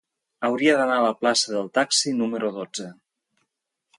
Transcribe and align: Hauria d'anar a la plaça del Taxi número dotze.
Hauria 0.47 0.71
d'anar 0.79 0.95
a 1.01 1.03
la 1.07 1.11
plaça 1.25 1.51
del 1.57 1.69
Taxi 1.77 2.15
número 2.21 2.51
dotze. 2.59 2.91